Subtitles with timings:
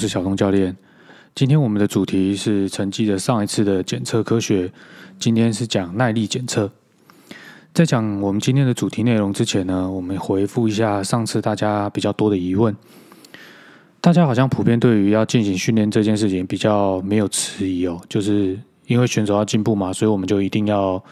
[0.00, 0.74] 是小东教练。
[1.34, 4.72] 今天我们的主题是成绩的上一次的检测科学，
[5.18, 6.70] 今天是讲耐力检测。
[7.74, 12.74] 在讲我们今天的主题内容之前呢，我们回复一下上次大家比较多的疑问。
[14.00, 21.04] 大家好像普遍对于要进行训练这件事情比较没有迟疑哦，就是因为选手要进步嘛，所以我们就一定要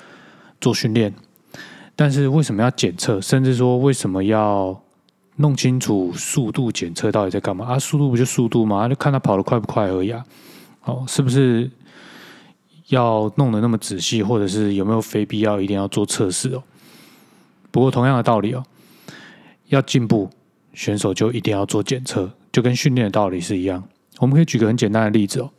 [0.63, 1.15] 做训练。
[1.95, 3.21] 但是为什么要检测？
[3.21, 4.83] 甚至说为什么要？
[5.39, 7.79] 弄清楚速度检测到底在干嘛啊？
[7.79, 8.89] 速度不就速度吗？
[8.89, 10.25] 就看他跑得快不快而已啊！
[10.85, 11.71] 哦，是不是
[12.89, 16.63] 要弄得那么仔细，或者是有没有非必要一定要做测试哦？
[17.71, 18.65] 不过同样的道理哦，
[19.69, 20.29] 要进步，
[20.73, 23.83] 选手就一定要做检测，就跟训练的道理是一样。
[24.19, 25.51] 我们可以举个很简单的例子哦，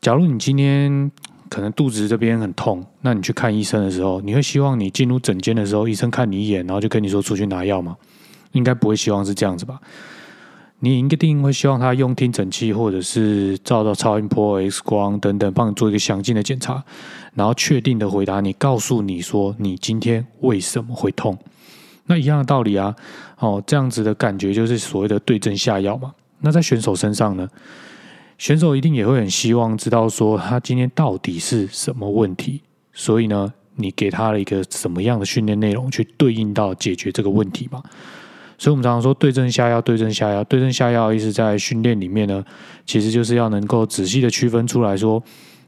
[0.00, 1.10] 假如你今天
[1.50, 7.94] 可能肚子这边很痛，那你去看医生的时候，你会希望你进入诊间的时候，医生看你一眼，然后就跟你说出去拿药吗？
[8.54, 9.78] 应该不会希望是这样子吧？
[10.80, 16.84] 你一定会希望他用听诊器，或者是照到超音波、X 光等等，帮你做一个详尽的检查，
[17.32, 21.38] 然后确定的回答你，告诉你说你今天为什么会痛。
[22.06, 22.94] 那一样的道理啊，
[23.38, 26.12] 哦，这样子的感觉就是所谓的对症下药嘛。
[26.40, 27.48] 那在选手身上呢，
[28.36, 32.60] 选手一定也会很希望知道说他今天到底是什么问题，
[32.92, 37.82] 所以呢，你给他了一个什么样的训练内容去对应到解决这个问题嘛？
[38.56, 42.44] 所以，我们常常说对症下药，对症下药，对症下药，意思在训练里面呢，
[42.86, 45.22] 其实就是要能够仔细的区分出来说，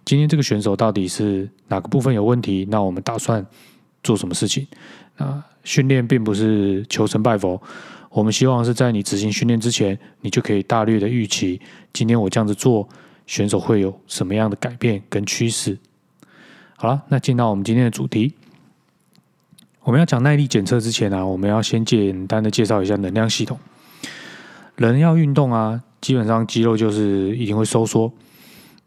[0.04, 3.44] 今天这个选手到底是哪个部分有问题，那我们打算
[4.02, 4.66] 做什么事情？
[5.16, 7.60] 啊，训练并不是求神拜佛，
[8.10, 11.60] 我们希望是在你执行训练之前，你就可以大略的预期，
[11.92, 12.88] 今天我这样子做，
[13.26, 15.76] 选手会有什么样的改变跟趋势。
[16.76, 18.32] 好了，那进到我们今天的主题。
[19.86, 23.56] 我们要讲耐力检测之前呢，我们要先简单的介绍一下能量系统。
[24.74, 28.12] 人要运动啊，基本上肌肉就是一定会收缩，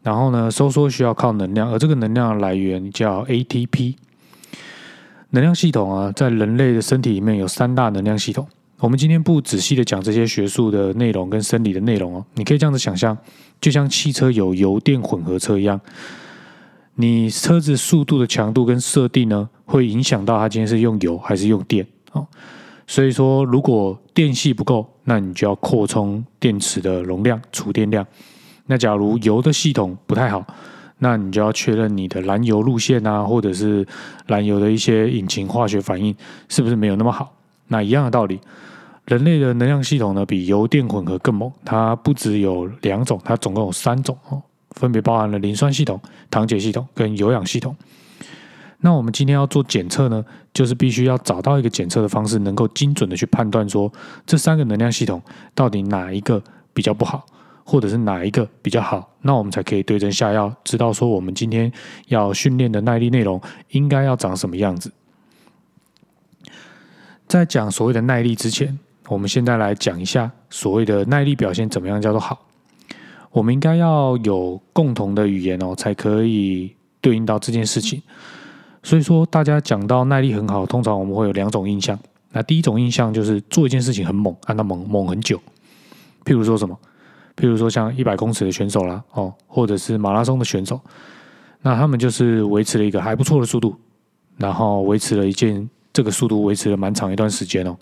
[0.02, 3.94] 然后呢，收缩需要靠能量，而这个能量来源叫 ATP。
[5.30, 8.46] 能量系统啊，在人类的身体里面有三大能量系统。
[8.80, 13.16] 我们今天不仔细的讲这些学术的内容跟生理的内容哦，你可以这样子想象，
[13.58, 15.80] 就像汽车有油电混合车一样。
[16.96, 22.26] 你车子速度的强度跟设定呢，会影响到它今天是用油还是用电哦。
[22.86, 28.04] 所以说，如果电系不够，那你就要扩充电池的容量、储电量。
[28.66, 30.44] 那假如油的系统不太好，
[30.98, 33.86] 那你就要确认你的燃油路线啊，或者是
[34.26, 36.12] 燃油的一些引擎化学反应
[36.48, 37.32] 是不是没有那么好。
[37.68, 38.40] 那一样的道理，
[39.06, 41.50] 人类的能量系统呢，比油电混合更猛。
[41.64, 44.42] 它不只有两种，它总共有三种哦。
[44.72, 47.76] 分别包含了磷酸系统、糖解系统跟有氧系统。
[48.82, 50.24] 那我们今天要做检测呢，
[50.54, 53.92] 就是必须要找到一个检测的方式，能够精准的去判断说
[54.26, 55.22] 这三个能量系统
[55.54, 56.42] 到底哪一个
[56.72, 57.26] 比较不好，
[57.62, 61.70] 或者是哪一个比较好，那我们才可以对症下药，知道说我们今天
[62.08, 63.40] 要训练的耐力内容
[63.70, 64.90] 应该要长什么样子。
[67.28, 72.46] 在讲所谓的耐力之前，我们现在来讲一下所谓的耐力表现怎么样叫做好。
[73.30, 78.02] 我们应该要有共同的语言哦，才可以对应到这件事情。
[78.82, 81.98] 所以说，大家讲到耐力很好，通常我们会有两种印象。
[82.32, 85.36] 那第一种印象就是做一件事情很猛，按它猛猛很久。
[86.24, 86.78] 譬如说什么？
[87.36, 90.80] 譬如说像一百公尺的选手啦，哦，或者是马拉松的选手，
[91.62, 93.74] 那他们就是维持了一个还不错的速度，
[94.36, 97.76] 然后维持了一件这个速度维持了蛮长一段时间哦。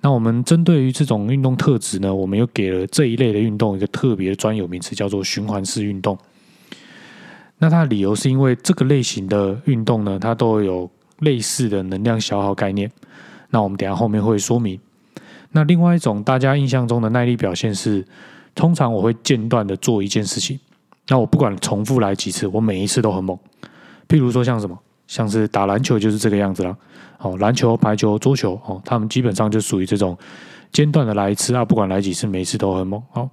[0.00, 6.16] 那我们针对于这种运动特质呢，我们又给了这一类的运动一个特别的专有名词，叫做循环式运动。
[7.60, 10.90] 那它的理由是因为这个类型的运动呢，它都有
[11.20, 12.90] 类似的能量消耗概念。
[13.50, 14.80] 那我们等下后面会说明。
[15.52, 18.04] 那另外一种大家印象中的耐力表现是，
[18.54, 20.58] 通常我会间断的做一件事情，
[21.06, 23.38] 那我不管重复来几次，我每一次都很猛。
[24.08, 24.76] 譬如说像什么？
[25.06, 26.76] 像是打篮球就是这个样子了，
[27.18, 30.16] 哦，篮球、排球、桌球，哦，他们基本上就属于这种
[30.70, 33.02] 间断的来一次啊，不管来几次，每一次都很猛。
[33.10, 33.28] 好，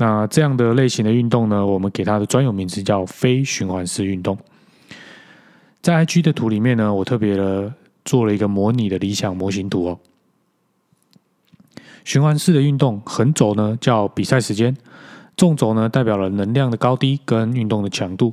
[0.00, 4.38] 那这样的类型的运动呢，我们给它的专有名词叫非循环式运动。
[5.82, 7.70] 在 IG 的图里面呢，我特别的
[8.02, 9.98] 做了一个模拟的理想模型图哦。
[12.02, 14.74] 循环式的运动，横轴呢叫比赛时间，
[15.36, 18.32] 纵轴呢代表了能量的高低跟运动的强度。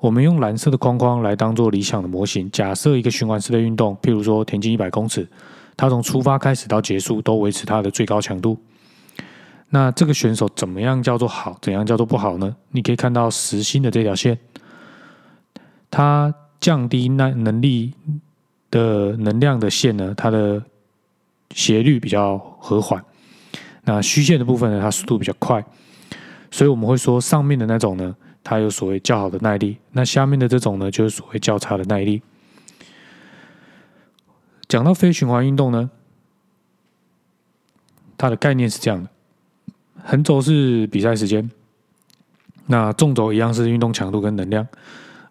[0.00, 2.50] 我们用蓝色的框框来当做理想的模型。
[2.50, 5.28] 假设一个循环式的运动，譬如说田径一百公尺，
[5.76, 8.58] 它从出发开始到结束都维持它的最高强度。
[9.74, 11.58] 那这个选手怎么样叫做好？
[11.60, 12.54] 怎样叫做不好呢？
[12.70, 14.38] 你可以看到实心的这条线，
[15.90, 17.92] 它降低耐能力
[18.70, 20.62] 的能量的线呢，它的
[21.50, 23.04] 斜率比较和缓。
[23.82, 25.64] 那虚线的部分呢，它速度比较快，
[26.52, 32.22] 所以我们会说上面的那种呢，它有所谓较好的耐力，那下面的这种呢，就是所谓较差的耐力。
[34.68, 35.90] 讲到非循环运动呢，
[38.16, 39.10] 它的概念是这样的：
[40.06, 41.50] 横轴是比赛时间，
[42.66, 44.66] 那纵轴一样是运动强度跟能量。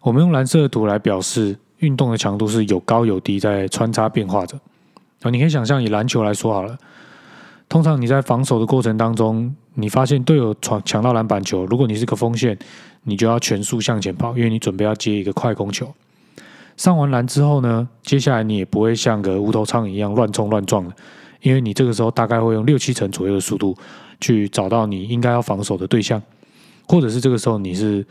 [0.01, 4.57] 我们用蓝色的图来表示运动的强度是有高有低，在穿插变化着。
[5.21, 6.75] 啊，你可以想象以篮球来说好了。
[7.69, 12.57] 通常你在防守的过程当中，你发现队友闯抢到篮板球，如果你是个锋线，
[13.03, 15.93] 你就要全速向前跑，因为你准备要接一个快攻球。
[16.75, 20.93] 上完篮之后呢，接下来你也不会像个无头苍蝇一样乱冲乱撞的，
[21.41, 23.77] 因为你这个时候大概会用六七成左右的速度
[24.23, 26.21] 去找到你应该要防守的对象，
[26.87, 28.05] 或者是这个时候你是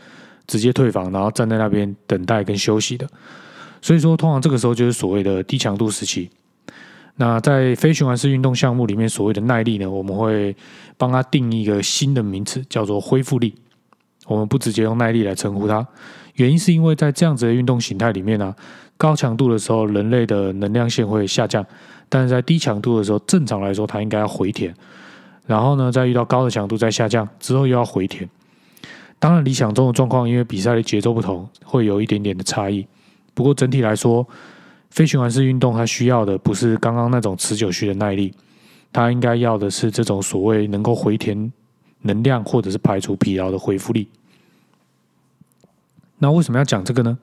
[0.45, 3.07] 直接退防，然后站在那边等待跟休息的。
[3.81, 6.29] 所以说，通常这个时候就是所谓的低强度时期。
[7.15, 10.55] 那在非循环式运动项目里面，所谓的耐力呢，我们会
[10.97, 13.53] 帮它定一个新的名词，叫做恢复力。
[14.25, 15.85] 我们不直接用耐力来称呼它，
[16.35, 18.55] 原因是因为在这样子的运动形态里面呢，
[18.95, 21.61] 高强度的时候，人类的能量线会下降；
[22.07, 24.73] 但是在低强度的时候，正常来说它应该要回填。
[25.45, 28.29] 然后呢，再遇到高的强度再下降之后又要回填。
[29.19, 32.85] 当然，理想中的状况，因为比赛的节奏不同，会有一点点的差异。
[33.33, 34.27] 不过整体来说，
[34.89, 38.33] 非循环式运动，它需要的不是刚刚那种持久需的耐力，
[38.91, 41.51] 它应该要的是这种所谓能够回填
[42.01, 44.07] 能量或者是排除疲劳的恢复力。
[46.19, 47.17] 那为什么要讲这个呢？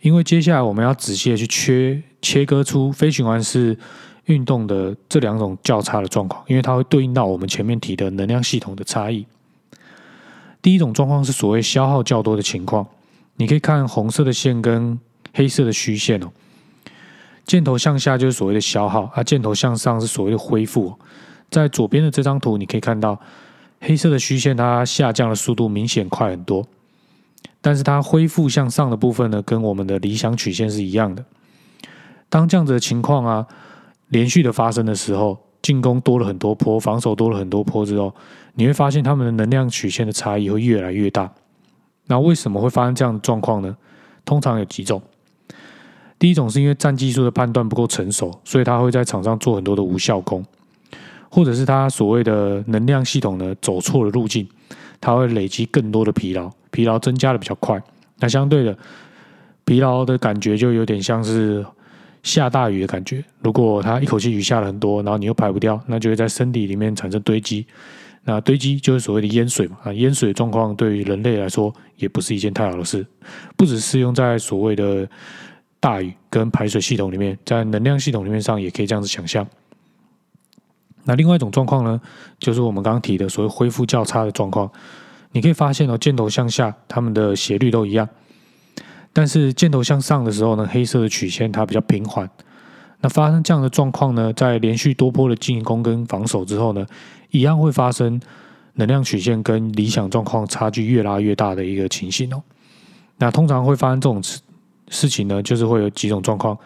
[0.00, 3.78] 因为接下来我们要仔细的去切切割出非循环式
[4.26, 9.26] 运动的这两种较差的状况，因为它会对应到我们前面提的能量系统的差异。
[10.60, 12.86] 第一种状况是所谓消耗较多的情况，
[13.36, 14.98] 你可以看红色的线跟。
[15.36, 16.30] 黑色的虚线哦，
[17.44, 20.96] 箭头向下就是所谓的消耗，啊，箭头向上是所谓的恢复。
[21.50, 23.20] 在左边的这张图，你可以看到
[23.80, 26.64] 黑色的虚线它下降的速度明显快很多，
[27.60, 31.24] 但是它恢复向上的部分呢，跟我们的理想曲线是一样的。
[32.28, 33.44] 当这样子的情况啊，
[34.14, 38.14] 连续的发生的时候，进攻多了很多波，防守多了很多波之后，
[38.54, 41.28] 你会发现他们的能量曲线的差异会越来越大。
[42.06, 43.76] 那为什么会发生这样的状况呢？
[44.24, 45.02] 通常有几种。
[46.16, 50.44] 第一种是因为战技术的判断不够成熟，所以他会在场上做很多的无效攻，
[51.28, 54.48] 或者是他所谓的能量系统呢走错了路径，
[55.00, 57.82] 他会累积更多的疲劳，疲劳增加的比较快。
[58.20, 58.78] 那相对的
[59.64, 61.66] 疲劳的感觉就有点像是
[62.24, 67.64] 下大雨的感觉，如果它一口气雨下了很多，然后你又排不掉，那就会在身体里面产生堆积，
[68.24, 69.78] 那堆积就是所谓的淹水嘛。
[69.84, 73.06] 啊，淹水状况对于人类来说也不是一件太好的事，
[73.56, 75.08] 不只适用在所谓的。
[75.80, 79.46] 大雨跟排水系统里面，在能量系统里面上也可以这样子想象。
[81.02, 82.00] 那另外一种状况呢，
[82.38, 84.72] 就是我们刚刚提的所谓恢复较差的状况。
[85.32, 88.08] 你可以发现哦，箭头向下，它们的斜率都一样，
[89.14, 92.28] 但是箭头向上的时候呢，黑色的曲线它比较平缓。
[93.00, 96.84] 那发生这样的状况呢，在连续多波的进攻跟防守之后呢，
[97.30, 98.20] 一样会发生
[98.74, 102.42] 能量曲线跟理想状况差距越拉越大的一个情形哦。
[103.16, 104.22] 那通常会发生这种。
[104.22, 104.40] 事
[104.90, 106.56] 事情呢，就是会有几种状况。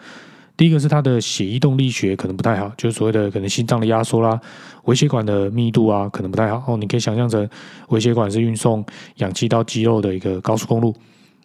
[0.57, 4.37] 第一个是它的血液动力学可能不太好，就是所谓的可能心脏的压缩啦，
[4.83, 6.61] 微血管的密度啊，可能不太好。
[6.67, 7.49] 哦，你可以想象成
[7.87, 8.85] 微血管是运送
[9.15, 10.93] 氧气到肌肉的一个高速公路，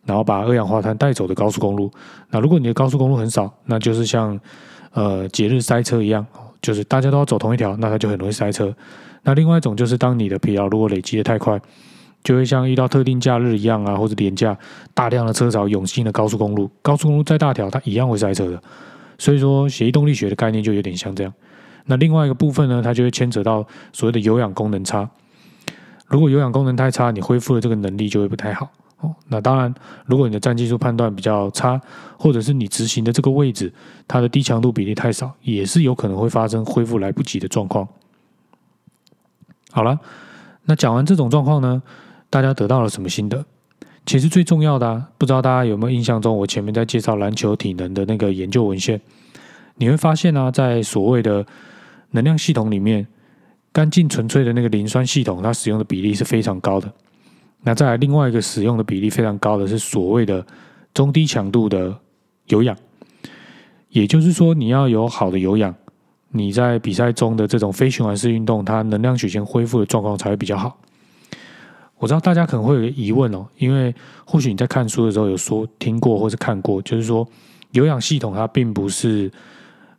[0.04, 1.90] 然后把二氧化碳带走的高速公路。
[2.30, 4.38] 那如果你的高速公路很少，那就是像
[4.92, 6.26] 呃节日塞车一样，
[6.60, 8.74] 就是大家都要走同一条，那它就很容易塞车。
[9.22, 11.60] 那另外一种就是当你的疲劳如果累积的太快。
[12.22, 14.56] 就会像遇到特定假日一样啊，或者廉价
[14.94, 18.58] 大量的车潮涌进的高速公路，高速公路再大条，它一样会塞车的。
[19.18, 21.30] 所以说，协议动力学的概念就有点像这样。
[21.84, 25.06] 那另外一个部分呢，它就会牵扯到所谓的有氧功能差。
[26.06, 28.70] 如果有氧功能太差，你恢复的这个能力就会不太好
[29.00, 29.14] 哦。
[29.28, 29.74] 那当然，
[30.06, 31.80] 如果你的战技术判断比较差，
[32.18, 33.72] 或者是你执行的这个位置
[34.06, 37.88] 它的低强度比例太少，也是有可能会发生恢复来不及的状况。
[39.70, 39.98] 好了，
[40.64, 41.82] 那讲完这种状况呢？
[42.30, 43.44] 大家得到了什么心得？
[44.06, 49.00] 其实最重要的，不知道大家有没有印象中，我前面在介绍篮球体能的那个研究文献，
[49.76, 51.46] 你会发现呢，在所谓的
[52.10, 53.06] 能量系统里面，
[53.72, 56.92] 干净纯粹的那个磷酸系统，它使用的比例是非常高的。
[57.66, 60.46] 那再来另外一个使用的比例非常高的是所谓的
[60.92, 61.96] 中低强度的
[62.46, 62.76] 有氧，
[63.88, 65.74] 也就是说，你要有好的有氧，
[66.28, 70.78] 你在比赛中的这种非循环式运动，它能量曲线恢复的状况才会比较好。
[71.96, 73.94] 我知道大家可能会有疑问哦，因为
[74.26, 77.26] 或许你在看书的时候有说听过或是看过，就是说
[77.70, 79.30] 有氧系统它并不是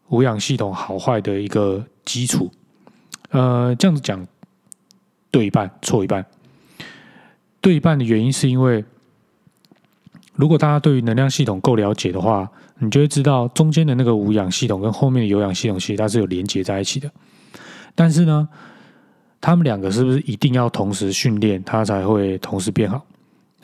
[0.10, 2.52] 无氧系统好坏的一个基础，
[3.32, 4.24] 呃，这样子讲
[5.32, 6.24] 对一半，错一半。
[7.66, 8.86] 对半的原因是因为，
[10.36, 17.10] 如果大家对于能量系统够了解的话，你就会知道中间的那个无氧系统跟后面的有氧系统其实它是有连接在一起的。
[17.96, 18.48] 但是呢，
[19.42, 23.04] 他们两个是不是一定要同时训练，它才会同时变好？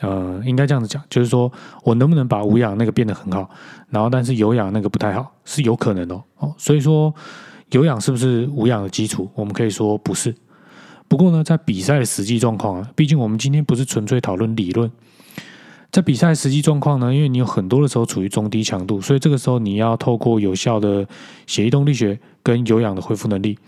[0.00, 1.52] 呃，应该这样子讲，就是说
[1.84, 3.48] 我能不能把无氧那个变得很好，
[3.88, 6.52] 然后但是有氧那个不太好，是有可能的哦。
[6.58, 7.14] 所以说
[7.70, 9.30] 有氧是不是无氧的基础？
[9.36, 10.34] 我们可以说不是。
[11.08, 14.90] 不过呢，在比赛的实际状况啊，毕竟我们今天不是纯粹讨论理论，
[15.90, 21.06] 在比赛实际状况呢，因为你有很多的时候处于中低强度，所以这个时候你要透过有效的
[21.46, 23.58] 血液动力学跟有氧的恢复能力，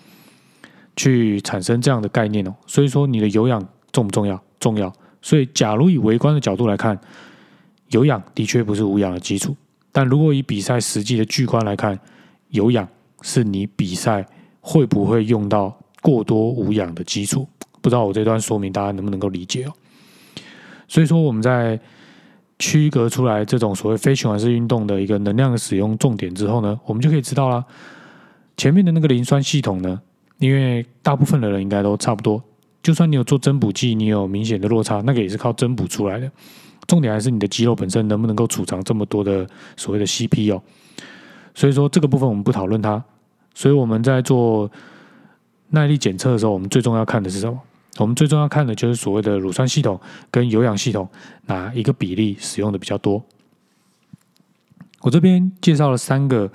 [0.97, 2.55] 去产生这样的概念哦。
[2.67, 4.43] 所以说你的有氧重不重要？
[4.59, 4.93] 重要。
[5.21, 6.99] 所以，假如以围观的角度来看，
[7.89, 9.57] 有氧的确不是无氧的基础。
[9.91, 11.99] 但如果以比赛实际的巨观来看，
[12.51, 12.87] 有氧
[13.23, 14.27] 是你比赛
[14.61, 15.75] 会不会用到
[16.05, 17.49] 过多无氧的基础？
[17.81, 19.73] 不知道我这段说明大家能不能够理解哦？
[20.87, 21.81] 所以说，我们在
[22.59, 27.65] 区隔出来这种所谓非循环式运动的一个能量的使用重点之后呢，我们就可以知道啦，
[28.59, 29.99] 前面的那个磷酸系统呢，
[30.39, 32.43] 因为大部分的人应该都差不多。
[32.83, 36.31] 就算你有做增补剂，你有明显的落差，那个也是靠增补出来的。
[36.87, 40.63] 重点还是你的肌肉本身能不能够储藏这么多的所谓的 CP 哦。
[41.55, 43.03] 所以说这个部分我们不讨论它。
[43.55, 44.71] 所以我们在做
[45.71, 47.61] 耐力检测的时候，我们最重要看的是什么？
[47.99, 51.09] 我们最重要看的就是所谓的乳酸系统跟有氧系统
[51.47, 53.25] 哪一个比例使用的比较多。
[55.01, 56.51] 我这边介绍了三个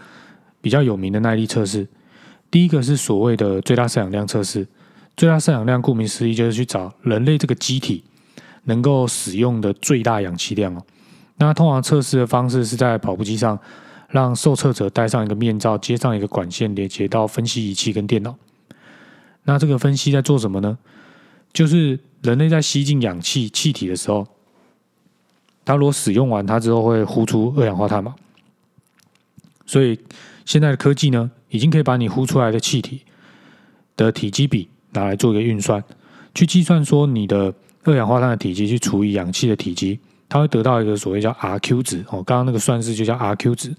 [0.62, 1.88] 比较有名的耐力测试，
[2.52, 4.68] 第一个是所谓的最大摄氧量测试。
[5.16, 8.04] 最大摄氧量，顾名思义，就是去找人类这个机体
[8.64, 10.82] 能够使用的最大氧气量哦。
[11.38, 13.60] 那通常测试的方式是在跑步机上，
[14.10, 18.36] 让受测者戴上一个面罩，接上一个管线，连接到分析仪器跟电脑。
[19.52, 20.78] 那这个分析在做什么呢？
[21.52, 24.28] 就是人类在吸进氧气气体的时候，
[25.66, 28.16] 它如果使用完它之后会呼出二氧化碳嘛。
[29.66, 30.00] 所以
[30.46, 33.02] 现在的科技呢，已经可以把你呼出来的气体
[33.96, 34.70] 的体积比。
[34.92, 35.84] 拿来做一个运算，
[36.34, 37.54] 去计算说你的
[37.84, 42.24] 二氧化碳的体积去除以氧气的体积，它会得到一个所谓叫 RQ 值哦。
[42.24, 43.72] 刚刚那个算式就叫 RQ 值。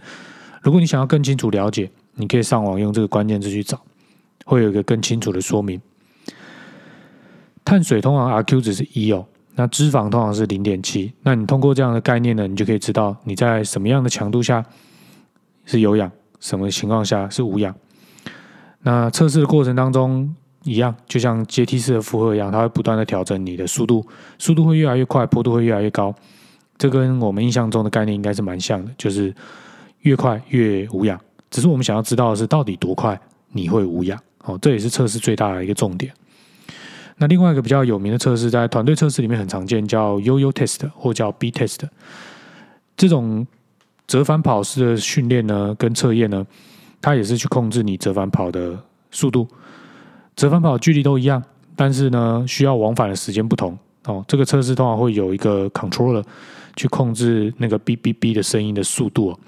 [0.62, 3.82] 如果你想要更清楚了解，你可以上网用这个关键字去找，
[4.50, 5.80] 会有一个更清楚的说明。
[7.64, 11.12] 碳水通常 RQ 值是一哦，那脂肪通常是零点七。
[11.22, 14.64] 那你通过这样的概念呢，你就可以知道你在什么样的强度下
[15.64, 17.74] 是有氧，什么情况下是无氧。
[18.80, 20.34] 那测试的过程当中。
[20.62, 24.06] 一样，就像阶梯式的负荷一样，它会不断的调整你的速度，
[24.38, 26.14] 速度会越来越快，坡度会越来越高。
[26.76, 29.34] 这跟我们印象中的概念应该是蛮像的，就是
[30.00, 31.18] 越快越无氧。
[31.48, 33.18] 只是我们想要知道的是，到底多快
[33.52, 34.20] 你会无氧？
[34.44, 36.12] 哦，这也是测试最大的一个重点。
[37.18, 41.80] 那另外一个比较有名的测试，在团队测试里面很常见，叫悠悠 Test 或叫 B Test。
[42.96, 43.46] 这种
[44.06, 46.46] 折返跑式的训练呢，跟测验呢，
[47.02, 48.78] 它也是去控制你折返跑的
[49.10, 49.46] 速度。
[50.34, 51.42] 折返跑距离都一样，
[51.76, 54.24] 但是呢，需要往返的时间不同哦。
[54.26, 56.24] 这个测试通常会有一个 controller
[56.76, 59.38] 去控制那个 B B B 的声音的速度。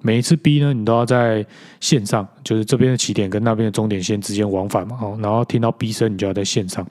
[0.00, 1.44] 每一次 B 呢，你都要在
[1.80, 4.98] 线上，就是这边的起点跟那边的终点线之间往返嘛。
[5.00, 6.86] 哦，然后听到 B 声，你就要在线上。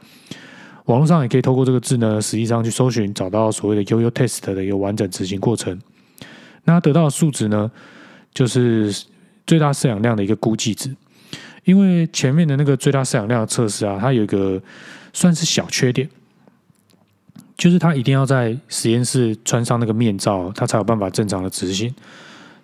[0.86, 5.80] 网络上也可以透过这个字呢，实际上去搜寻，找到所谓的 U U Test 的一个完整执行过程。
[6.64, 7.72] 那得到的数值呢，
[8.34, 8.94] 就是
[9.46, 10.96] 最大摄氧量的一个估计值。
[11.66, 14.62] 因为前面的那个最大摄氧量的测试啊，它有一个
[15.12, 16.10] 算是小缺点，
[17.58, 21.94] 就是它一定要在实验室穿上那个面罩，它才有办法正常的执行，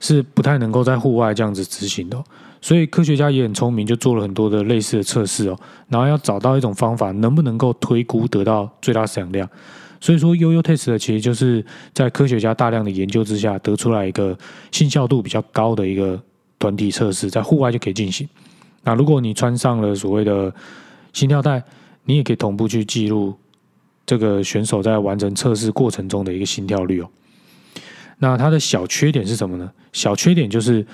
[0.03, 2.22] 是不太能够在户外这样子执行的。
[2.62, 5.57] 所以科学家也很聪明，就做了很多的类似的测试哦，
[5.88, 9.50] 然后要找到一种方法，能不能够推估得到最大摄氧量。
[10.01, 14.38] 所以说悠悠 Test 其实就是在科学家大量的研究之下得出来一个
[14.69, 16.22] 信效度比较高的一个
[16.60, 18.27] 团体测试，在户外就可以进行。
[18.83, 20.53] 那如果你穿上了所谓的
[21.13, 21.63] 心跳带，
[22.03, 23.33] 你也可以同步去记录
[24.05, 27.10] 这个选手在完成测试过程中的一个心跳率哦。
[28.19, 29.72] 那它的小缺点是什么呢？
[29.93, 30.85] 小缺点就是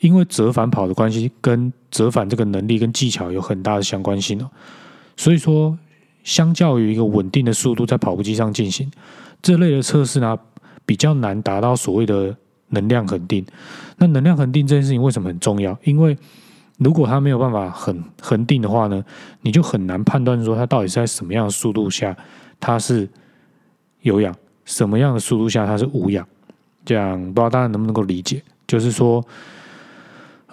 [0.00, 4.50] 因为折返跑的关系，跟折返这个能力跟技巧有很大的相关性哦。
[5.16, 5.78] 所以说，
[6.22, 8.90] 相较于一个稳定的速度在跑步机上进行
[9.40, 10.38] 这类的测试呢，
[10.84, 12.36] 比较难达到所谓的
[12.68, 13.44] 能量恒定。
[13.98, 15.78] 那能量恒定这件事情为什么很重要？
[15.84, 16.16] 因为
[16.78, 19.04] 如果它没有办法很恒定的话呢，
[19.42, 22.16] 你就很难判断说它到底是在什么样的速度下
[22.58, 23.06] 它是
[24.00, 26.26] 有氧，什么样的速度下它是无氧。
[26.84, 28.42] 这样不知道大家能不能够理解？
[28.66, 29.24] 就是说，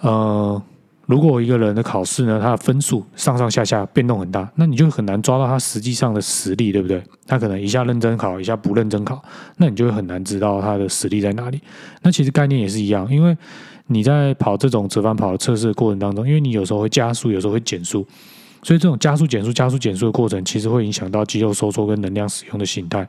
[0.00, 0.62] 呃，
[1.06, 7.02] 如果一个人的考试呢，他的分数上上下下变动很大，那你就很难抓到他实际上的实力，对不对？
[7.26, 9.22] 他可能一下认真考，一下不认真考，
[9.56, 11.60] 那你就会很难知道他的实力在哪里。
[12.02, 13.36] 那其实概念也是一样，因为
[13.86, 18.06] 你在跑这种折返跑的测试的过程当中，因为你有时候会加速，有时候会减速，
[18.68, 23.08] 所以这种加速、减速、加速、减速的过程，其实会影响到肌肉收缩跟能量使用的形态。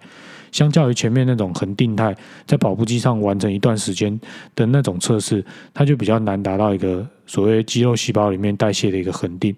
[0.53, 2.15] 相较于前面那种恒定态，
[2.47, 4.17] 在跑步机上完成一段时间
[4.55, 9.53] 的那种测试，它就比较难达到一个所谓肌肉细胞里面代谢的一个恒定。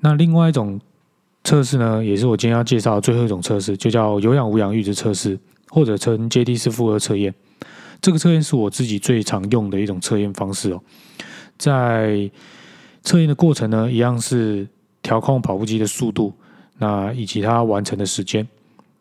[0.00, 0.80] 那另外一种
[1.44, 7.32] 测试呢，也是我今天要介绍的最后一种测试，就叫有氧无氧阈值测试，或者称阶梯式负荷测验。
[8.02, 10.82] 这个测验是我自己最常用的一种测验方式哦。
[11.56, 12.28] 在
[13.02, 14.66] 测验的过程呢，一样是
[15.02, 16.32] 调控跑步机的速度。
[16.82, 18.48] 那以及它完成的时间，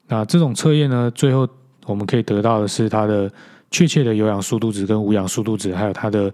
[0.08, 1.48] 那这种测验呢，最后
[1.86, 3.32] 我们可以得到的是它的
[3.72, 6.30] 确切的有氧速度值跟无氧速度值，还有它的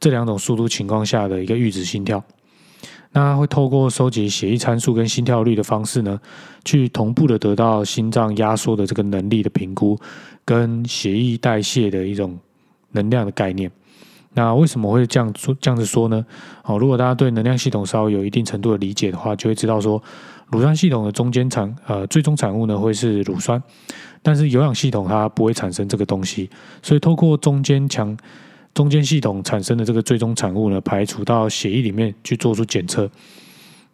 [0.00, 2.20] 这两种速度情况下的一个阈值心跳。
[3.12, 6.20] 那会透过收集血液参数跟心跳率的方式呢，
[6.64, 9.96] 去同步的得到心脏压缩的这个能力的评估，
[10.44, 12.36] 跟血液代谢的一种
[12.90, 13.70] 能量的概念。
[14.34, 15.56] 那为什么会这样说？
[15.60, 16.24] 这样子说呢？
[16.64, 20.02] 哦，如果大家对能量系统稍微有一定程度的理解的话，就会知道说。
[20.52, 23.62] 乳酸系统的中间产呃最终产物呢会是乳酸，
[24.20, 26.50] 但是有氧系统它不会产生这个东西，
[26.82, 28.18] 所以透过中间强
[28.74, 33.08] 中间系统产生的这个最终产物呢排除到血液里面去做出检测，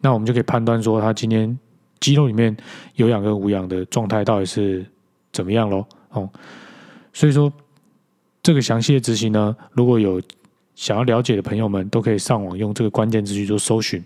[0.01, 1.55] 那我们就可以判断说它今天
[1.99, 2.57] 肌肉里面
[2.95, 4.83] 有氧跟无氧的状态到底是
[5.31, 6.27] 怎么样喽哦，
[7.13, 7.53] 所以说
[8.47, 10.21] 这个详细的执行呢，如果有
[10.73, 14.01] 想要了解的朋友们都可以上网用这个关键字去做搜寻。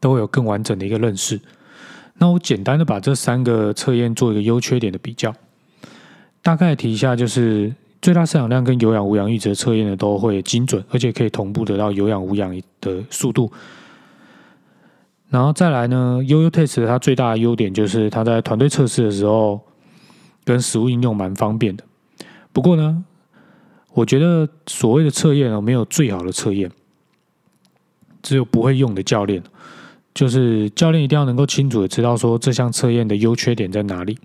[0.00, 1.40] 都会有更完整的一个认识。
[2.18, 5.32] 那我简单的把这三个测验做一个优缺点的比较，
[6.42, 13.52] 大概提一下，就是最大摄氧量跟有氧无氧阈值测验呢都会精准，而且可以同步得到有氧无氧的速度。
[15.30, 19.60] 然后再来呢，U U Test 它最大的优点就是它在团队测试的时候
[20.44, 21.84] 跟实物应用蛮方便的。
[22.52, 23.04] 不过呢，
[23.92, 26.70] 我觉得所谓的测验哦，没有最好的测验，
[28.22, 29.42] 只有不会用的教练。
[30.14, 34.18] 就是教练一定要能够清楚的知道说这项测验的优缺点在哪里。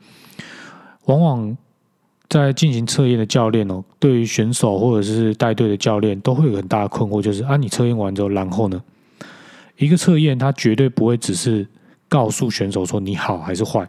[1.06, 1.58] 往往
[2.28, 8.84] 在进行测验的教练哦，对于选手或者是带队的教练都会有很大的困惑，就是啊，你测验完之后，然后呢？
[9.78, 11.66] 一个测验它绝对不会只是
[12.10, 13.88] 告诉选手说你好还是坏，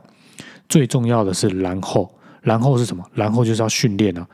[0.69, 2.09] 最重要的是然后，
[2.41, 3.05] 然后是什么？
[3.15, 4.27] 然后就是要训练啊。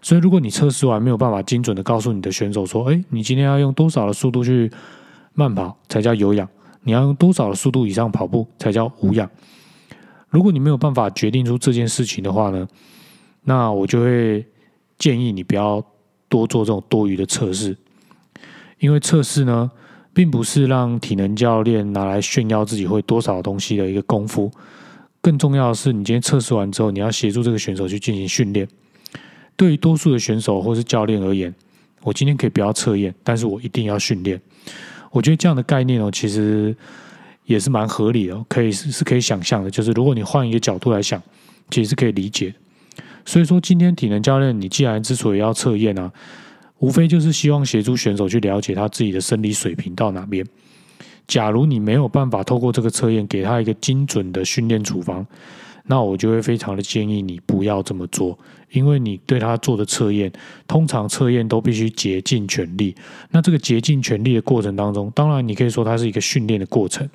[0.00, 4.70] 所以如果你测试完没有办法精准的告诉你的选手说，哎，你今天要用多少的速度去
[5.34, 6.48] 慢跑才叫有氧？
[6.82, 9.28] 你要用多少的速度以上跑步才叫无氧？
[10.28, 12.66] 如果你没有办法决定出这件事情的话呢，
[13.42, 14.46] 那我就会
[14.98, 15.84] 建议你不要
[16.28, 17.76] 多做这种多余的测试，
[18.78, 19.70] 因为测试呢，
[20.12, 24.50] 并不是让体能教练拿来炫耀自己会多少东西的一个功夫。
[25.28, 28.66] 更重要的是，你今天测试完之后，你要协助这个选手去进行训练。
[29.56, 31.54] 对于多数的选手或是教练而言，
[32.00, 34.40] 我今天可以不要测验，但是我一定要训练。
[35.10, 36.74] 我觉得这样的概念哦，其实
[37.44, 39.70] 也是蛮合理的，可以是是可以想象的。
[39.70, 41.22] 就是如果你换一个角度来想，
[41.68, 42.54] 其实是可以理解。
[43.26, 46.10] 所以说，今天体能教练，你既然之所以要测验啊，
[46.78, 50.46] 无非就是希望协助选手去了解他自己的生理水平到哪边。
[51.28, 55.24] 假如你没有办法透过这个测验给他一个精准的训练处方。
[55.90, 58.38] 那我就会非常的建议你不要这么做，
[58.72, 60.30] 因为你对他做的测验，
[60.66, 62.94] 通常测验都必须竭尽全力。
[63.30, 67.08] 那这个竭尽全力的过程当中，当然你可以说它是一个训练的过程，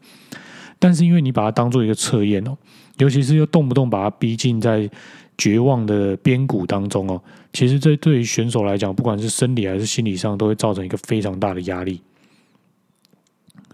[0.79, 2.57] 但是因为你把它当做一个测验哦，
[2.97, 4.89] 尤其是又动不动把它逼近在
[5.37, 7.21] 绝望的边谷当中哦，
[7.51, 12.01] 其实这对于选手来讲，不管是生理还是心理上，都会造成一个非常大的压力。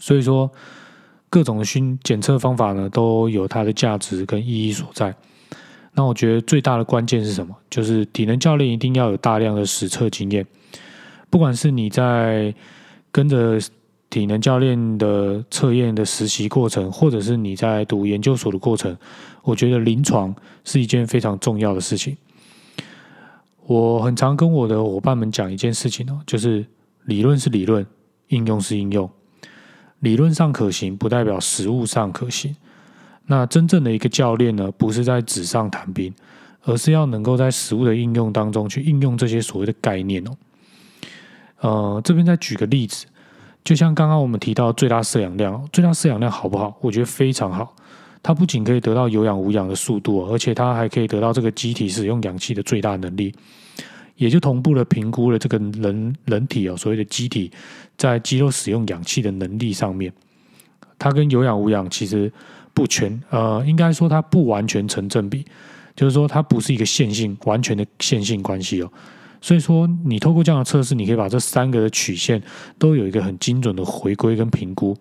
[0.00, 0.50] 所以说。
[1.32, 5.14] 各种的训检测方法呢，都有它的价值跟意义所在。
[5.94, 7.54] 那我觉得最大的关键是什么？
[7.70, 10.44] 就是体能教练一定要有大量的实测经验。
[11.30, 12.52] 不管是你在
[13.12, 13.60] 跟着
[14.10, 18.98] 体能教练的测验的实习过程，或者是你在读研究所的过程，
[19.44, 20.34] 我觉得临床
[20.64, 22.16] 是一件非常重要的事情。
[23.66, 26.66] 我很常跟我的伙伴们讲一件事情哦，就是
[27.04, 27.86] 理论是理论，
[28.30, 29.08] 应用是应用。
[30.00, 32.54] 理论上可行，不代表实物上可行。
[33.26, 36.12] 那真正的一个教练呢，不是在纸上谈兵，
[36.64, 40.36] 而是要能够在实物的应用当中去应用这些所谓的概念哦。
[41.60, 43.06] 呃，这边再举个例子，
[43.62, 46.76] 就像刚刚我们提到最大摄氧量，最大摄氧量好不好？
[46.80, 47.76] 我觉得非常好。
[48.22, 53.34] 它不仅可以得到有氧无氧的速度，而且它还可以得到这个机体使用氧气的最大能力。
[54.20, 57.50] 也就同步的评估了这个人人体哦所谓的机体
[57.96, 60.12] 在肌肉使用氧气的能力上面，
[60.98, 62.30] 它跟有氧无氧其实
[62.74, 65.42] 不全，呃，应该说它不完全成正比，
[65.96, 68.92] 就是说它不是一个线性完全的线性关系哦。
[69.40, 72.42] 所以说，你透过这样的测试，你可以把这三个的曲线
[72.78, 74.94] 都有一个很精准的回归跟评估，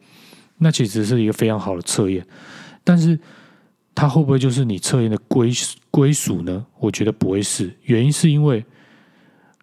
[0.60, 2.26] 那其实是一个非常好的测验。
[2.86, 3.20] 但是
[3.94, 5.52] 它会不会就是你测验的归
[5.92, 6.66] 归属呢？
[6.80, 8.64] 我觉得不会是，原因是因为。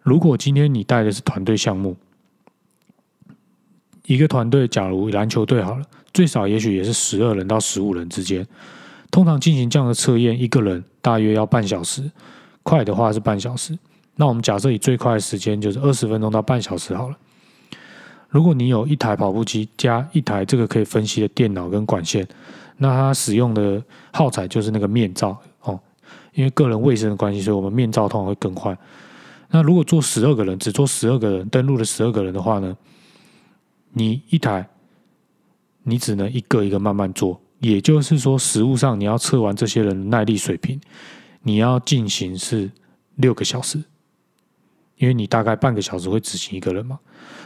[0.07, 1.97] 如果今天你带的是团队项目，
[4.05, 8.47] 一个团队，假如篮球队好了，最少也许也是十二人到十五人之间，
[9.11, 12.09] 通常进行这样的测验，一个人大约要半小时，
[12.63, 13.77] 快的话是半小时。
[14.15, 17.17] 那我们假设以最快的时间就是二十分钟到半小时好了。
[18.29, 22.25] 如果你有一台跑步机加一台这个可以分析的电脑跟管线，
[22.77, 25.77] 那它使用的耗材就是那个面罩哦，
[26.33, 28.77] 因为个人卫生的关系，所以我们面罩通常会更换。
[29.49, 32.75] 那如果做十二个人，只做十二个人登录了十二个人的话呢？
[33.93, 34.67] 你一台，
[35.83, 37.41] 你只能一个一个慢慢做。
[37.59, 40.79] 也就是说，实物上你要测完这些人的耐力水平，
[41.41, 42.69] 你要进行是
[43.15, 43.81] 六个小时，
[44.97, 46.99] 因为你大概半个小时会执行一个人嘛。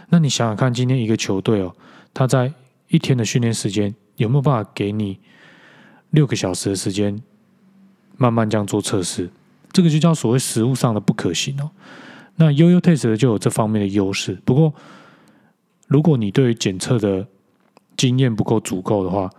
[0.10, 1.74] 那你想想看，今天一个球队哦，
[2.14, 2.52] 他在
[2.90, 5.18] 一天的训练时间有没有办法给你
[6.10, 7.22] 六个小时的时间，
[8.18, 9.30] 慢慢这样做测试？
[9.72, 11.70] 这个就叫所谓实物上的不可行哦。
[12.36, 14.34] 那悠悠 test 就有这方面的优势。
[14.46, 14.74] 不过，
[15.88, 17.28] 如果你对于检测的
[17.98, 19.30] 经验不够足够的话，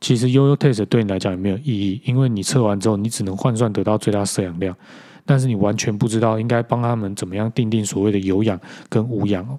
[0.00, 4.76] 其实悠悠 test 对你来讲也没有意义，因为你测完之后，你只能换算得到最大摄氧量，
[5.24, 9.58] 但是你完全不知道应该帮他们怎么样定定所谓的有氧跟无氧。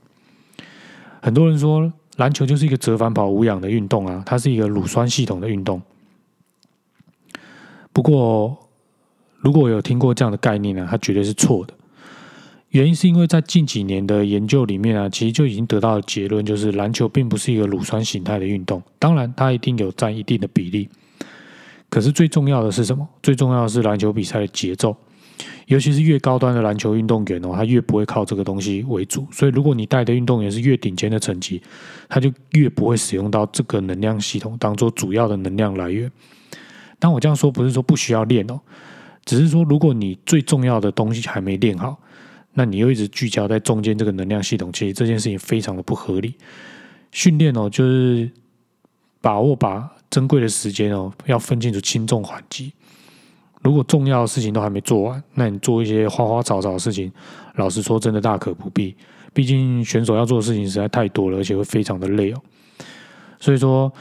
[1.22, 5.82] 很多人说篮球就是一个折返跑无氧的运动啊，它是一个乳酸系统的运动。
[7.92, 8.67] 不过，
[9.40, 11.74] 如果有听过这样的概念呢，它绝对是错的。
[12.72, 18.84] 原因是因为在近几年的研究里面啊，其实就已经得到结论，就是篮球并不是一个乳酸形态的运动。
[19.00, 20.90] 当然，它一定有占一定的比例。
[21.90, 23.08] 可是最重要的是什么？
[23.24, 24.96] 最重要的是篮球比赛的节奏，
[25.68, 29.26] 尤其是越高端的篮球运动员哦，他越不会靠这个东西为主。
[29.32, 31.62] 所以，如果你带的运动员是越顶尖的成绩，
[32.10, 36.12] 他就越不会使用到这个能量系统当做主要的能量来源。
[37.00, 38.60] 当我这样说，不是说不需要练哦。
[39.28, 41.98] 只是说，如果你最重要的东西还没练好，
[42.54, 46.34] 那你又一直聚焦在中间这个能量系统，其实这件事情非常的不合理。
[47.12, 48.32] 训练哦，就是
[49.20, 52.72] 把握把珍贵的时间哦，要分清楚轻重缓急。
[53.62, 57.12] 如果重要的事情都还没做完，那你做一些花花草草的事情，
[57.56, 58.96] 老实说，真的大可不必。
[59.34, 62.42] 毕竟选手要做的事情实在太多了，而且会非常的累哦。
[63.42, 63.92] 所以说。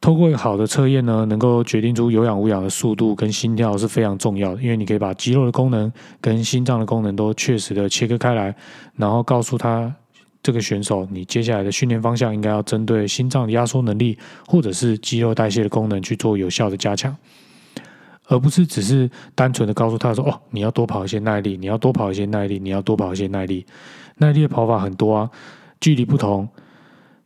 [0.00, 8.54] 透过一个好的测验呢，能够决定出有氧无氧的速度跟心跳是非常重要的，因为你可以把肌肉的功能跟心脏的功能都确实的切割开来，
[8.94, 9.92] 然后告诉他
[10.40, 17.14] 这个选手，你接下来的训练方向应该要针对心脏的压缩能力或者是肌肉代谢的功能去做有效的加强，
[18.28, 23.66] 而不是只是单纯的告诉他说，哦，你要多跑一些耐力，你要多跑一些耐力，你要多跑一些耐力，
[24.18, 25.30] 耐力的跑法很多啊，
[25.80, 26.48] 距离不同，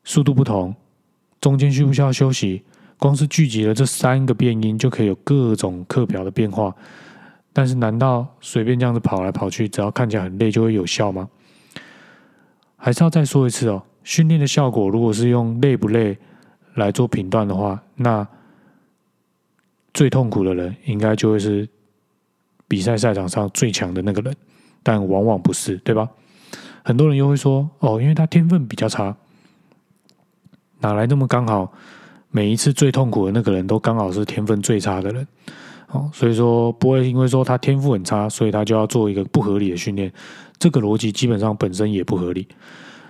[0.04, 0.74] 速度不同。
[1.42, 2.62] 中间需不需要休息？
[2.98, 6.74] 光是聚集了这三个变音，就可以有各种课表的变化。
[7.52, 11.28] 但是，难道随便这样子跑来跑去，只要看起来很累，就会有效吗？
[12.76, 16.16] 还是要再说一次哦，训练的效果，如果是用累不累
[16.74, 18.26] 来做评断的话，那
[19.92, 21.68] 最痛苦的人，应该就会是
[22.68, 24.32] 比赛赛场上最强的那个人。
[24.84, 26.08] 但往往不是，对吧？
[26.84, 29.16] 很多人又会说，哦，因为他天分比较差。
[30.82, 31.72] 哪来那么刚好？
[32.34, 35.26] 每一次最痛苦的那个人都刚好是天分最差的人，
[35.90, 40.10] 哦，所以说不会因为说他天赋很差，所以他就要做一个不合理的训练。
[40.58, 42.48] 这个逻辑基本上本身也不合理。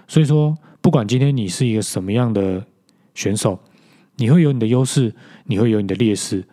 [0.09, 2.65] 所以说，不管今天你是一个什么样的
[3.15, 3.57] 选手，
[4.17, 6.45] 你会有你的优势，你会有你的劣势，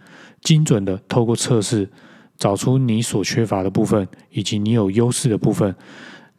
[0.41, 1.89] 精准的透过测试
[2.37, 5.75] 找出你所缺乏的部分，以及你有优势的部分。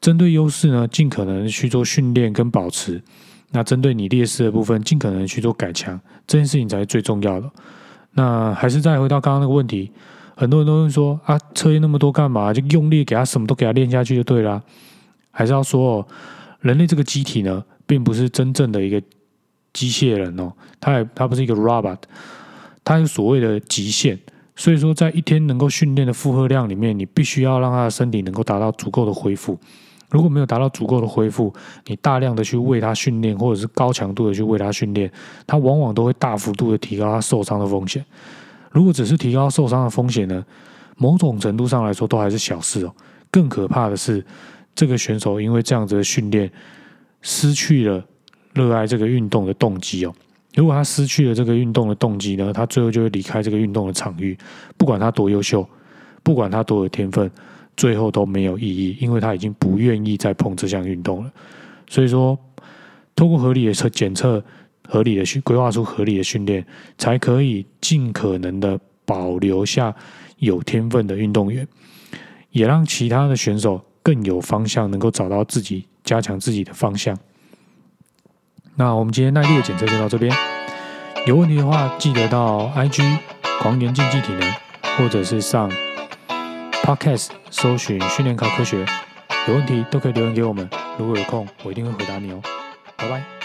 [0.01, 3.03] 针对优势呢，尽可能去做训练跟保持。
[3.51, 7.51] 那针对你劣势的部分，尽可能去做改强，这件事情才是最重要的。
[8.13, 9.91] 那还是再回到刚刚那个问题，
[10.37, 12.53] 很多人都会说啊，测验那么多干嘛？
[12.53, 14.63] 就用力给他什么都给他练下去就对了。
[15.31, 16.07] 还是要说哦，
[16.61, 19.01] 人类这个机体呢，并不是真正的一个
[19.73, 21.99] 机械人哦，它也它不是一个 robot，
[22.85, 24.19] 它有所谓的极限。
[24.57, 29.59] 所以说，在一天能够训练的负荷量里面，你必须要让他的身体能够达到足够的恢复。
[30.11, 31.53] 如果没有达到足够的恢复，
[31.87, 35.11] 你大量的去为他训练，或者是高强度的去为他训练，
[35.47, 38.05] 他往往都会大幅度的提高他受伤的风险。
[38.73, 40.45] 如果只是提高受伤的风险呢，
[40.97, 42.95] 某种程度上来说都还是小事哦。
[43.31, 44.25] 更可怕的是，
[44.75, 46.51] 这个选手因为这样子的训练，
[47.23, 48.05] 失去了
[48.53, 50.13] 热爱这个运动的动机哦。
[50.57, 54.37] 如果他失去了这个运动的动机呢，他最后就会离开这个运动的场域。
[54.77, 55.65] 不管他多优秀，
[56.25, 57.31] 不管他多有天分，
[57.81, 61.33] 最后都没有意义，因为他已经不愿意再碰这项运动了。
[61.89, 62.39] 所以说，
[63.17, 64.45] 通过合理的测检测、
[64.87, 66.63] 合理的训规划出合理的训练，
[66.99, 69.97] 才可以尽可能的保留下
[70.41, 71.67] 有天分的运动员，
[72.51, 77.19] 也让其他的选手更有方向，能够找到自己加强自己的方向。
[78.77, 80.31] 那我们今天耐力的检测就到这边。
[81.27, 83.03] 有问题的话，记得到 IG
[83.63, 84.53] 狂言竞技体能，
[84.99, 85.71] 或者是上
[86.83, 88.85] Podcast 搜寻训练考科学。
[89.49, 92.41] 有问题都可以留言给我们，如果有空，我一定会回答你哦。
[92.97, 93.40] 拜拜。